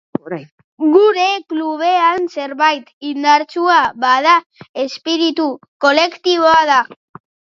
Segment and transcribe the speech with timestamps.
[0.93, 3.77] Gure klubean zerbait indartsua
[4.07, 4.33] bada
[4.87, 5.47] espiritu
[5.87, 6.83] kolektiboa da.